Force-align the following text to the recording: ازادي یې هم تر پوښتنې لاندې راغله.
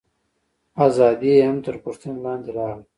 ازادي 0.85 1.31
یې 1.37 1.43
هم 1.49 1.57
تر 1.65 1.75
پوښتنې 1.83 2.17
لاندې 2.25 2.49
راغله. 2.57 2.85